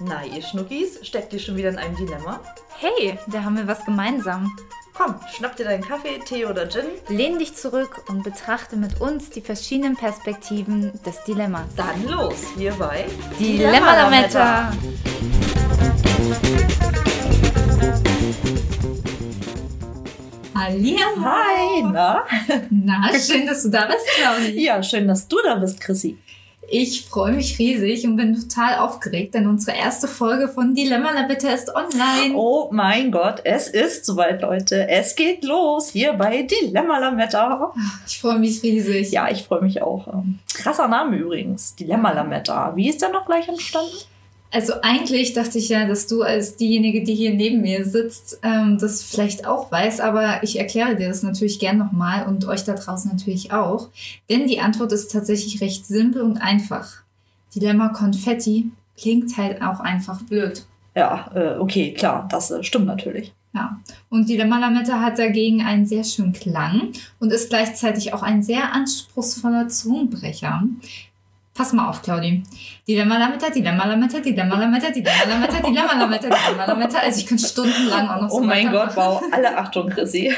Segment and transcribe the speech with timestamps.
[0.00, 2.40] Na, ihr Schnuckis, steckt ihr schon wieder in einem Dilemma?
[2.78, 4.56] Hey, da haben wir was gemeinsam.
[4.92, 6.86] Komm, schnapp dir deinen Kaffee, Tee oder Gin.
[7.08, 11.66] Lehn dich zurück und betrachte mit uns die verschiedenen Perspektiven des Dilemmas.
[11.76, 13.04] Dann los, hier bei
[13.38, 14.72] Dilemma-Lametta.
[20.56, 21.24] Hallihallo.
[21.24, 22.24] Hi, na?
[22.70, 24.60] Na, schön, dass du da bist, Claudia.
[24.60, 26.18] Ja, schön, dass du da bist, Chrissy.
[26.76, 31.22] Ich freue mich riesig und bin total aufgeregt, denn unsere erste Folge von Dilemma la
[31.22, 32.34] Bitte ist online.
[32.34, 34.88] Oh mein Gott, es ist soweit, Leute.
[34.88, 37.72] Es geht los hier bei Dilemma Lametta.
[38.08, 39.12] Ich freue mich riesig.
[39.12, 40.08] Ja, ich freue mich auch.
[40.08, 42.74] Ähm, Krasser Name übrigens, Dilemma Lametta.
[42.74, 43.94] Wie ist der noch gleich entstanden?
[44.54, 48.78] Also eigentlich dachte ich ja, dass du als diejenige, die hier neben mir sitzt, ähm,
[48.78, 52.74] das vielleicht auch weiß, aber ich erkläre dir das natürlich gern nochmal und euch da
[52.74, 53.88] draußen natürlich auch.
[54.30, 57.02] Denn die Antwort ist tatsächlich recht simpel und einfach.
[57.52, 60.64] Dilemma Konfetti klingt halt auch einfach blöd.
[60.94, 63.34] Ja, äh, okay, klar, das äh, stimmt natürlich.
[63.54, 68.44] Ja, und Dilemma Lametta hat dagegen einen sehr schönen Klang und ist gleichzeitig auch ein
[68.44, 70.62] sehr anspruchsvoller Zungenbrecher.
[71.54, 72.42] Pass mal auf, Claudi.
[72.86, 76.98] Dilemma Lametta, Dilemma Lametta, Dilemma Lametta, Dilemma Lametta, Dilemma Lametta, Dilemma Lametta.
[76.98, 79.22] Also ich könnte stundenlang auch noch so Oh mein Gott, wow.
[79.30, 80.34] Alle Achtung, Chrissy.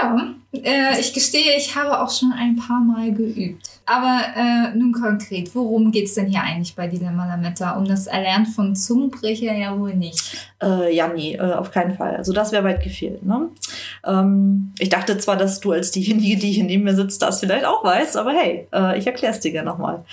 [0.00, 3.68] Ja, äh, ich gestehe, ich habe auch schon ein paar Mal geübt.
[3.84, 7.76] Aber äh, nun konkret, worum geht's denn hier eigentlich bei Dilemma Lametta?
[7.76, 10.52] Um das Erlernen von Zungenbrecher ja wohl nicht.
[10.62, 12.16] Äh, ja, nee, äh, auf keinen Fall.
[12.16, 13.24] Also das wäre weit gefehlt.
[13.24, 13.48] Ne?
[14.06, 17.64] Ähm, ich dachte zwar, dass du als diejenige, die hier neben mir sitzt, das vielleicht
[17.64, 20.04] auch weißt, aber hey, äh, ich erkläre es dir gerne nochmal.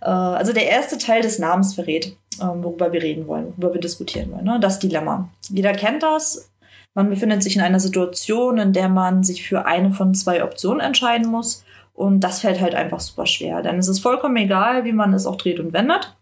[0.00, 3.80] Äh, also der erste Teil des Namens verrät, ähm, worüber wir reden wollen, worüber wir
[3.80, 4.44] diskutieren wollen.
[4.44, 4.58] Ne?
[4.58, 5.28] Das Dilemma.
[5.48, 6.51] Jeder kennt das.
[6.94, 10.80] Man befindet sich in einer Situation, in der man sich für eine von zwei Optionen
[10.80, 11.64] entscheiden muss.
[11.94, 13.62] Und das fällt halt einfach super schwer.
[13.62, 16.14] Denn es ist vollkommen egal, wie man es auch dreht und wendet.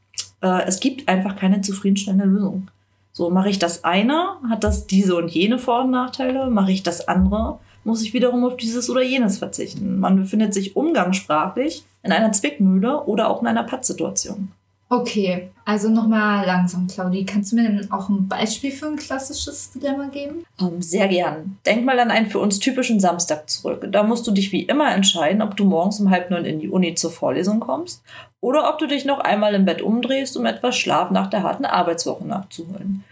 [0.42, 2.70] Äh, es gibt einfach keine zufriedenstellende Lösung.
[3.12, 6.48] So, mache ich das eine, hat das diese und jene Vor- und Nachteile.
[6.50, 9.98] Mache ich das andere, muss ich wiederum auf dieses oder jenes verzichten.
[9.98, 14.52] Man befindet sich umgangssprachlich in einer Zwickmühle oder auch in einer Pattsituation.
[14.92, 17.24] Okay, also nochmal langsam, Claudi.
[17.24, 20.44] Kannst du mir denn auch ein Beispiel für ein klassisches Dilemma geben?
[20.60, 21.58] Ähm, sehr gern.
[21.64, 23.86] Denk mal an einen für uns typischen Samstag zurück.
[23.92, 26.68] Da musst du dich wie immer entscheiden, ob du morgens um halb neun in die
[26.68, 28.02] Uni zur Vorlesung kommst
[28.40, 31.66] oder ob du dich noch einmal im Bett umdrehst, um etwas Schlaf nach der harten
[31.66, 33.04] Arbeitswoche nachzuholen.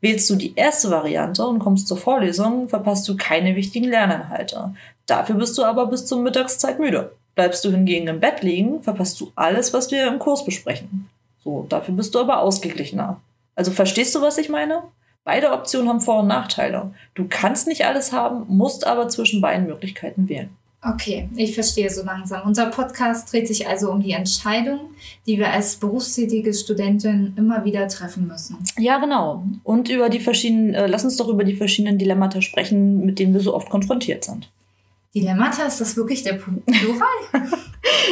[0.00, 4.72] Wählst du die erste Variante und kommst zur Vorlesung, verpasst du keine wichtigen Lerninhalte.
[5.04, 7.12] Dafür bist du aber bis zur Mittagszeit müde.
[7.34, 11.10] Bleibst du hingegen im Bett liegen, verpasst du alles, was wir im Kurs besprechen.
[11.46, 13.20] So, dafür bist du aber ausgeglichener.
[13.54, 14.82] Also verstehst du, was ich meine?
[15.22, 16.92] Beide Optionen haben Vor- und Nachteile.
[17.14, 20.50] Du kannst nicht alles haben, musst aber zwischen beiden Möglichkeiten wählen.
[20.82, 22.44] Okay, ich verstehe so langsam.
[22.48, 24.80] Unser Podcast dreht sich also um die Entscheidung,
[25.28, 28.58] die wir als berufstätige Studentin immer wieder treffen müssen.
[28.76, 29.44] Ja, genau.
[29.62, 33.34] Und über die verschiedenen, äh, lass uns doch über die verschiedenen Dilemmata sprechen, mit denen
[33.34, 34.50] wir so oft konfrontiert sind.
[35.16, 37.08] Dilemmata, ist das wirklich der Plural?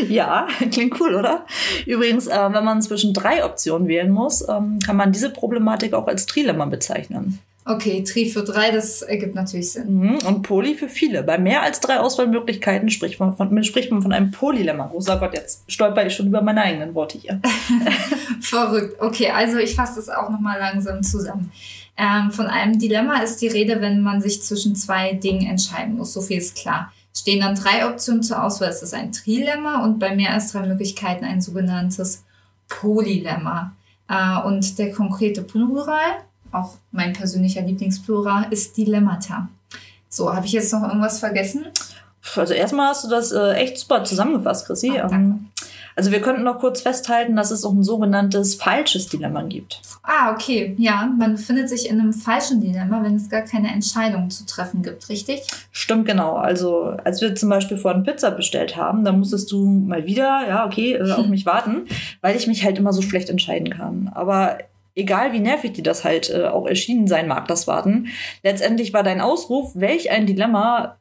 [0.09, 1.47] Ja, klingt cool, oder?
[1.87, 6.07] Übrigens, äh, wenn man zwischen drei Optionen wählen muss, ähm, kann man diese Problematik auch
[6.07, 7.39] als Trilemma bezeichnen.
[7.67, 10.01] Okay, Tri für drei, das ergibt natürlich Sinn.
[10.01, 10.19] Mhm.
[10.27, 11.23] Und Poly für viele.
[11.23, 14.91] Bei mehr als drei Auswahlmöglichkeiten spricht man von, spricht man von einem Polylemma.
[14.93, 17.41] Oh Gott, jetzt stolper ich schon über meine eigenen Worte hier.
[18.41, 19.01] Verrückt.
[19.01, 21.51] Okay, also ich fasse das auch nochmal langsam zusammen.
[21.97, 26.13] Ähm, von einem Dilemma ist die Rede, wenn man sich zwischen zwei Dingen entscheiden muss.
[26.13, 26.93] So viel ist klar.
[27.17, 30.67] Stehen dann drei Optionen zur Auswahl, ist das ein Trilemma und bei mehr als drei
[30.67, 32.25] Möglichkeiten ein sogenanntes
[32.69, 33.73] Polylemma.
[34.09, 39.49] Äh, und der konkrete Plural, auch mein persönlicher Lieblingsplural, ist Dilemmata.
[40.09, 41.67] So, habe ich jetzt noch irgendwas vergessen?
[42.37, 44.99] Also erstmal hast du das äh, echt super zusammengefasst, Chrissy.
[44.99, 45.41] Ah, danke.
[45.97, 49.81] Also wir könnten noch kurz festhalten, dass es auch ein sogenanntes falsches Dilemma gibt.
[50.03, 50.75] Ah, okay.
[50.79, 54.83] Ja, man befindet sich in einem falschen Dilemma, wenn es gar keine Entscheidung zu treffen
[54.83, 55.43] gibt, richtig?
[55.71, 56.35] Stimmt genau.
[56.35, 60.67] Also als wir zum Beispiel vorhin Pizza bestellt haben, da musstest du mal wieder, ja
[60.67, 61.87] okay, äh, auf mich warten,
[62.21, 64.11] weil ich mich halt immer so schlecht entscheiden kann.
[64.15, 64.59] Aber
[64.95, 68.09] egal wie nervig dir das halt äh, auch erschienen sein mag, das Warten,
[68.43, 70.99] letztendlich war dein Ausruf, welch ein Dilemma,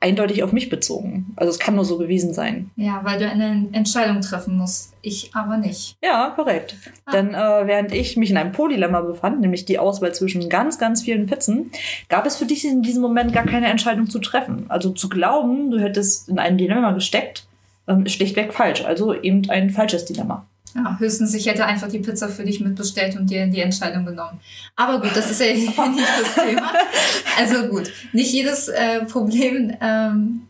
[0.00, 1.32] eindeutig auf mich bezogen.
[1.36, 2.70] Also es kann nur so gewesen sein.
[2.76, 4.94] Ja, weil du eine Entscheidung treffen musst.
[5.02, 5.96] Ich aber nicht.
[6.02, 6.76] Ja, korrekt.
[7.04, 7.12] Ah.
[7.12, 11.02] Denn äh, während ich mich in einem Polylemma befand, nämlich die Auswahl zwischen ganz, ganz
[11.02, 11.70] vielen Pizzen,
[12.08, 14.66] gab es für dich in diesem Moment gar keine Entscheidung zu treffen.
[14.68, 17.46] Also zu glauben, du hättest in einem Dilemma gesteckt,
[17.86, 18.84] ähm, ist schlichtweg falsch.
[18.84, 20.46] Also eben ein falsches Dilemma.
[20.74, 24.40] Ja, höchstens, ich hätte einfach die Pizza für dich mitbestellt und dir die Entscheidung genommen.
[24.76, 26.72] Aber gut, das ist ja nicht das Thema.
[27.38, 30.42] Also gut, nicht jedes äh, Problem ähm,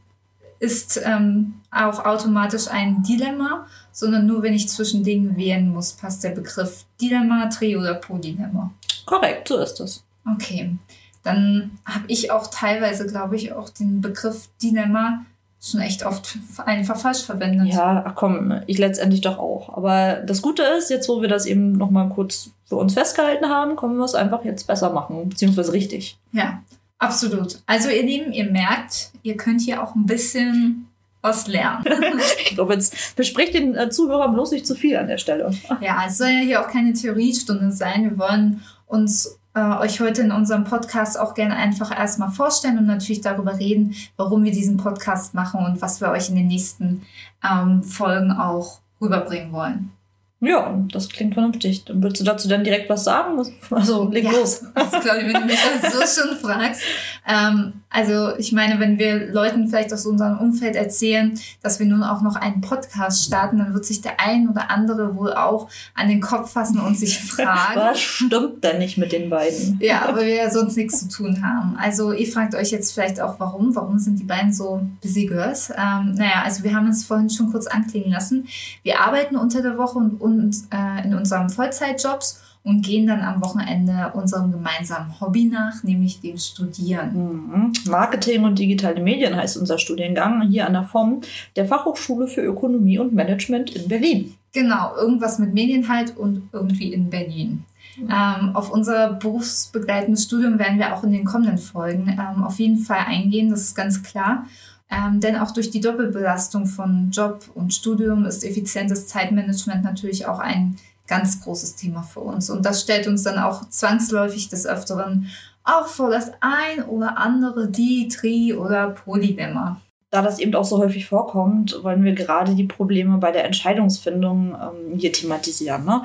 [0.59, 6.23] ist ähm, auch automatisch ein Dilemma, sondern nur, wenn ich zwischen Dingen wählen muss, passt
[6.23, 8.73] der Begriff Dilemma, Tri- oder Polylemma.
[9.07, 10.05] Korrekt, so ist es.
[10.31, 10.77] Okay,
[11.23, 15.25] dann habe ich auch teilweise, glaube ich, auch den Begriff Dilemma
[15.63, 17.69] schon echt oft einfach falsch verwendet.
[17.69, 19.77] Ja, ach komm, ich letztendlich doch auch.
[19.77, 23.49] Aber das Gute ist, jetzt wo wir das eben noch mal kurz für uns festgehalten
[23.49, 26.19] haben, können wir es einfach jetzt besser machen, beziehungsweise richtig.
[26.33, 26.63] Ja,
[26.99, 27.59] absolut.
[27.67, 30.87] Also ihr Lieben, ihr merkt, ihr könnt hier auch ein bisschen
[31.21, 31.85] was lernen.
[32.45, 35.51] ich glaube, jetzt verspricht den äh, Zuhörern bloß nicht zu viel an der Stelle.
[35.83, 38.05] Ja, es soll ja hier auch keine Theoriestunde sein.
[38.05, 42.87] Wir wollen uns äh, euch heute in unserem Podcast auch gerne einfach erstmal vorstellen und
[42.87, 47.03] natürlich darüber reden, warum wir diesen Podcast machen und was wir euch in den nächsten
[47.45, 49.93] ähm, Folgen auch rüberbringen wollen.
[50.41, 51.85] Ja, das klingt vernünftig.
[51.85, 53.39] Dann willst du dazu dann direkt was sagen?
[53.71, 54.65] Also leg ja, los.
[54.75, 56.81] Also, glaube ich, wenn du mich das so schon fragst.
[57.29, 62.05] Ähm, also ich meine, wenn wir Leuten vielleicht aus unserem Umfeld erzählen, dass wir nun
[62.05, 66.09] auch noch einen Podcast starten, dann wird sich der ein oder andere wohl auch an
[66.09, 67.81] den Kopf fassen und sich fragen.
[67.81, 69.79] Was stimmt denn nicht mit den beiden?
[69.81, 71.77] Ja, aber wir ja sonst nichts zu tun haben.
[71.79, 73.75] Also ihr fragt euch jetzt vielleicht auch, warum?
[73.75, 75.71] Warum sind die beiden so busy girls?
[75.71, 78.47] Ähm, naja, also wir haben es vorhin schon kurz anklingen lassen.
[78.85, 83.41] Wir arbeiten unter der Woche und, und äh, in unseren Vollzeitjobs und gehen dann am
[83.41, 87.15] Wochenende unserem gemeinsamen Hobby nach, nämlich dem Studieren.
[87.15, 87.73] Mhm.
[87.91, 91.23] Marketing und digitale Medien heißt unser Studiengang hier an der FOM,
[91.57, 94.35] der Fachhochschule für Ökonomie und Management in Berlin.
[94.53, 97.65] Genau, irgendwas mit Medien halt und irgendwie in Berlin.
[97.97, 98.09] Mhm.
[98.11, 102.79] Ähm, auf unser berufsbegleitendes Studium werden wir auch in den kommenden Folgen ähm, auf jeden
[102.79, 104.47] Fall eingehen, das ist ganz klar.
[104.91, 110.41] Ähm, denn auch durch die Doppelbelastung von Job und Studium ist effizientes Zeitmanagement natürlich auch
[110.41, 110.77] ein
[111.07, 112.51] ganz großes Thema für uns.
[112.51, 115.29] Und das stellt uns dann auch zwangsläufig des Öfteren
[115.65, 120.79] auch vor das ein oder andere Di-, Tri- oder Polylemma da das eben auch so
[120.79, 125.85] häufig vorkommt, wollen wir gerade die Probleme bei der Entscheidungsfindung ähm, hier thematisieren.
[125.85, 126.03] Ne?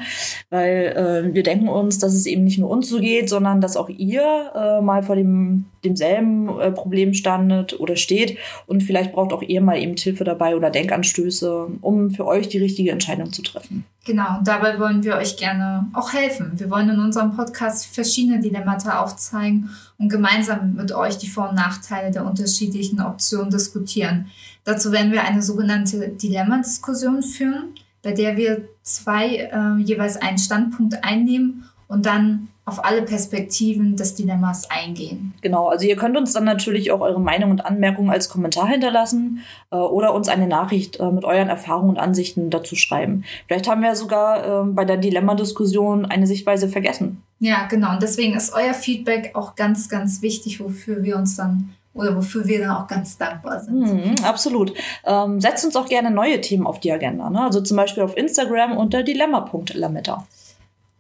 [0.52, 0.94] Weil
[1.28, 3.90] äh, wir denken uns, dass es eben nicht nur uns so geht, sondern dass auch
[3.90, 9.42] ihr äh, mal vor dem, demselben äh, Problem standet oder steht und vielleicht braucht auch
[9.42, 13.86] ihr mal eben Hilfe dabei oder Denkanstöße, um für euch die richtige Entscheidung zu treffen.
[14.06, 16.52] Genau, und dabei wollen wir euch gerne auch helfen.
[16.58, 21.56] Wir wollen in unserem Podcast verschiedene Dilemmata aufzeigen und gemeinsam mit euch die Vor- und
[21.56, 24.28] Nachteile der unterschiedlichen Optionen diskutieren.
[24.64, 31.04] Dazu werden wir eine sogenannte Dilemma-Diskussion führen, bei der wir zwei äh, jeweils einen Standpunkt
[31.04, 35.34] einnehmen und dann auf alle Perspektiven des Dilemmas eingehen.
[35.42, 39.44] Genau, also ihr könnt uns dann natürlich auch eure Meinung und Anmerkungen als Kommentar hinterlassen
[39.72, 43.24] äh, oder uns eine Nachricht äh, mit euren Erfahrungen und Ansichten dazu schreiben.
[43.48, 47.22] Vielleicht haben wir sogar äh, bei der Dilemma-Diskussion eine Sichtweise vergessen.
[47.40, 47.94] Ja, genau.
[47.94, 52.46] Und deswegen ist euer Feedback auch ganz, ganz wichtig, wofür wir uns dann oder wofür
[52.46, 53.80] wir dann auch ganz dankbar sind.
[53.80, 54.74] Mhm, absolut.
[55.06, 57.30] Ähm, setzt uns auch gerne neue Themen auf die Agenda.
[57.30, 57.42] Ne?
[57.42, 60.26] Also zum Beispiel auf Instagram unter dilemma.lametta.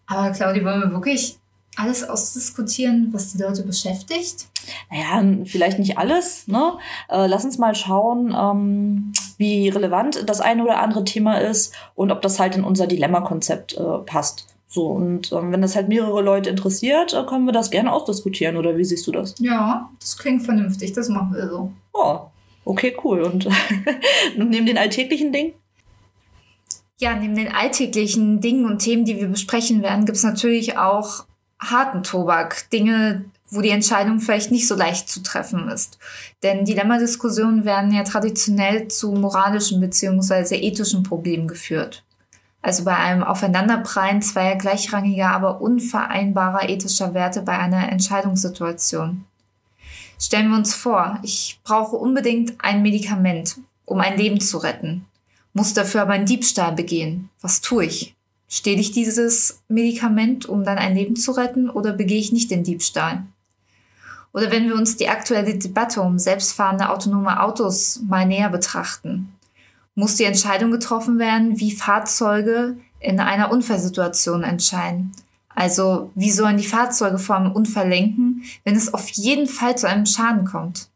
[0.07, 1.37] Aber Claudia, wollen wir wirklich
[1.77, 4.47] alles ausdiskutieren, was die Leute beschäftigt?
[4.89, 6.47] Naja, vielleicht nicht alles.
[6.47, 6.73] Ne?
[7.09, 12.11] Äh, lass uns mal schauen, ähm, wie relevant das eine oder andere Thema ist und
[12.11, 14.47] ob das halt in unser Dilemma-Konzept äh, passt.
[14.67, 18.57] So, und ähm, wenn das halt mehrere Leute interessiert, äh, können wir das gerne ausdiskutieren,
[18.57, 19.35] oder wie siehst du das?
[19.39, 21.71] Ja, das klingt vernünftig, das machen wir so.
[21.93, 22.19] Oh,
[22.65, 23.21] okay, cool.
[23.21, 23.45] Und,
[24.37, 25.53] und neben den alltäglichen Dingen?
[26.99, 31.25] Ja, neben den alltäglichen Dingen und Themen, die wir besprechen werden, gibt es natürlich auch
[31.59, 35.97] harten Tobak, Dinge, wo die Entscheidung vielleicht nicht so leicht zu treffen ist.
[36.43, 40.55] Denn Dilemma-Diskussionen werden ja traditionell zu moralischen bzw.
[40.55, 42.03] ethischen Problemen geführt.
[42.61, 49.23] Also bei einem Aufeinanderprallen zweier gleichrangiger, aber unvereinbarer ethischer Werte bei einer Entscheidungssituation.
[50.19, 55.05] Stellen wir uns vor, ich brauche unbedingt ein Medikament, um ein Leben zu retten,
[55.53, 57.29] muss dafür aber einen Diebstahl begehen.
[57.41, 58.15] Was tue ich?
[58.47, 62.63] Stehle ich dieses Medikament, um dann ein Leben zu retten, oder begehe ich nicht den
[62.63, 63.23] Diebstahl?
[64.33, 69.33] Oder wenn wir uns die aktuelle Debatte um selbstfahrende autonome Autos mal näher betrachten,
[69.95, 75.13] muss die Entscheidung getroffen werden, wie Fahrzeuge in einer Unfallsituation entscheiden.
[75.49, 79.87] Also wie sollen die Fahrzeuge vor einem Unfall lenken, wenn es auf jeden Fall zu
[79.87, 80.89] einem Schaden kommt?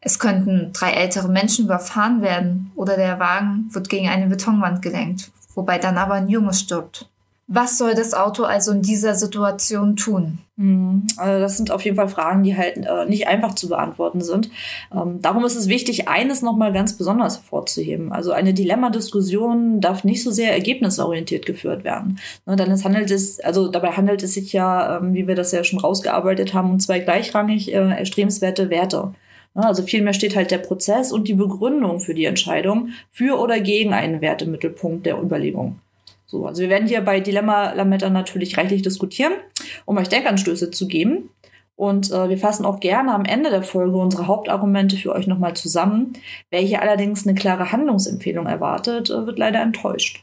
[0.00, 5.30] Es könnten drei ältere Menschen überfahren werden oder der Wagen wird gegen eine Betonwand gelenkt
[5.54, 7.08] wobei dann aber ein Junge stirbt.
[7.52, 10.38] Was soll das Auto also in dieser Situation tun?
[10.54, 11.08] Mhm.
[11.16, 14.50] Also das sind auf jeden Fall Fragen, die halt äh, nicht einfach zu beantworten sind.
[14.94, 18.12] Ähm, darum ist es wichtig, eines nochmal ganz besonders hervorzuheben.
[18.12, 22.20] Also eine Dilemma-Diskussion darf nicht so sehr ergebnisorientiert geführt werden.
[22.46, 25.50] Ne, denn es handelt es, also dabei handelt es sich ja, ähm, wie wir das
[25.50, 29.12] ja schon rausgearbeitet haben, um zwei gleichrangig äh, erstrebenswerte Werte.
[29.54, 33.92] Also vielmehr steht halt der Prozess und die Begründung für die Entscheidung für oder gegen
[33.92, 35.80] einen Wert im Mittelpunkt der Überlegung.
[36.26, 39.32] So, also wir werden hier bei Dilemma Lametta natürlich reichlich diskutieren,
[39.84, 41.30] um euch Denkanstöße zu geben.
[41.74, 45.54] Und äh, wir fassen auch gerne am Ende der Folge unsere Hauptargumente für euch nochmal
[45.54, 46.12] zusammen.
[46.50, 50.22] Wer hier allerdings eine klare Handlungsempfehlung erwartet, äh, wird leider enttäuscht.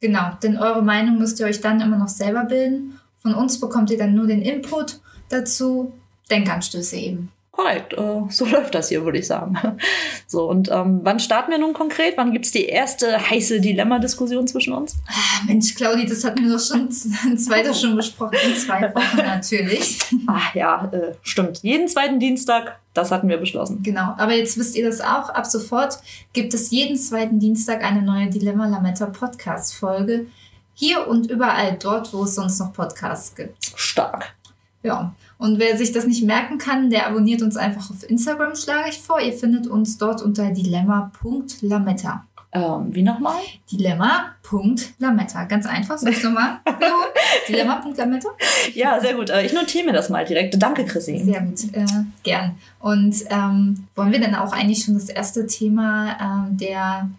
[0.00, 2.98] Genau, denn eure Meinung müsst ihr euch dann immer noch selber bilden.
[3.16, 5.92] Von uns bekommt ihr dann nur den Input dazu,
[6.30, 7.32] Denkanstöße eben.
[7.56, 9.56] Korrekt, äh, so läuft das hier, würde ich sagen.
[10.28, 12.14] So, und ähm, wann starten wir nun konkret?
[12.16, 14.96] Wann gibt es die erste heiße Dilemma-Diskussion zwischen uns?
[15.06, 16.88] Ah, Mensch, Claudi, das hatten wir doch schon
[17.24, 18.36] ein zweiter schon besprochen.
[18.44, 20.00] In zwei Wochen natürlich.
[20.26, 21.62] Ach ja, äh, stimmt.
[21.62, 23.84] Jeden zweiten Dienstag, das hatten wir beschlossen.
[23.84, 25.28] Genau, aber jetzt wisst ihr das auch.
[25.28, 26.00] Ab sofort
[26.32, 30.26] gibt es jeden zweiten Dienstag eine neue Dilemma Lametta Podcast-Folge.
[30.74, 33.72] Hier und überall dort, wo es sonst noch Podcasts gibt.
[33.76, 34.34] Stark.
[34.82, 38.90] Ja, und wer sich das nicht merken kann, der abonniert uns einfach auf Instagram, schlage
[38.90, 39.20] ich vor.
[39.20, 42.24] Ihr findet uns dort unter dilemma.lametta.
[42.52, 43.36] Ähm, wie nochmal?
[43.70, 45.44] Dilemma.lametta.
[45.44, 46.60] Ganz einfach, sag ich nochmal.
[47.48, 48.30] Dilemma.lametta.
[48.72, 49.28] Ja, sehr gut.
[49.28, 50.60] Äh, ich notiere mir das mal direkt.
[50.62, 51.18] Danke, Chrissy.
[51.18, 51.84] Sehr gut, äh,
[52.22, 52.56] gern.
[52.80, 57.10] Und ähm, wollen wir dann auch eigentlich schon das erste Thema ähm, der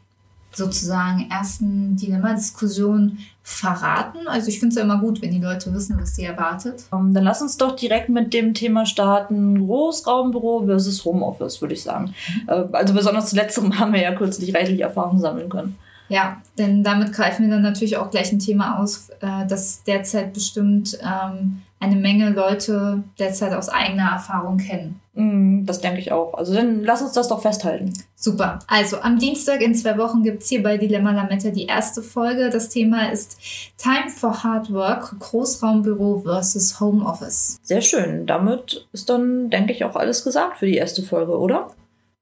[0.58, 4.28] sozusagen ersten Dilemma-Diskussion verraten?
[4.28, 6.84] Also ich finde es ja immer gut, wenn die Leute wissen, was sie erwartet.
[6.92, 9.66] Um, ähm, dann lass uns doch direkt mit dem Thema starten.
[9.66, 12.14] Großraumbüro versus Homeoffice, würde ich sagen.
[12.44, 12.50] Mhm.
[12.50, 15.78] Äh, also besonders zu letzterem haben wir ja kürzlich reichlich Erfahrung sammeln können.
[16.10, 20.34] Ja, denn damit greifen wir dann natürlich auch gleich ein Thema aus, äh, das derzeit
[20.34, 25.00] bestimmt ähm, eine Menge Leute derzeit aus eigener Erfahrung kennen.
[25.14, 26.34] Mm, das denke ich auch.
[26.34, 27.94] Also dann lass uns das doch festhalten.
[28.16, 28.60] Super.
[28.68, 32.50] Also am Dienstag in zwei Wochen gibt es hier bei Dilemma Lametta die erste Folge.
[32.50, 33.38] Das Thema ist
[33.78, 37.60] Time for Hard Work, Großraumbüro versus Homeoffice.
[37.62, 38.26] Sehr schön.
[38.26, 41.72] Damit ist dann, denke ich, auch alles gesagt für die erste Folge, oder?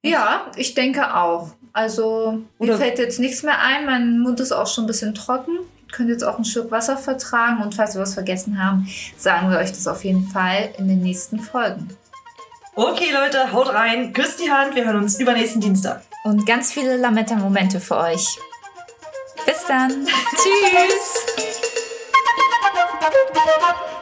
[0.03, 1.49] Ja, ich denke auch.
[1.71, 3.85] Also mir oder fällt jetzt nichts mehr ein.
[3.85, 5.59] Mein Mund ist auch schon ein bisschen trocken
[5.95, 8.87] könnt jetzt auch ein Stück Wasser vertragen und falls wir was vergessen haben,
[9.17, 11.89] sagen wir euch das auf jeden Fall in den nächsten Folgen.
[12.75, 16.01] Okay, Leute, haut rein, küsst die Hand, wir hören uns übernächsten Dienstag.
[16.25, 18.37] Und ganz viele Lametta-Momente für euch.
[19.45, 19.91] Bis dann.
[20.35, 21.25] Tschüss.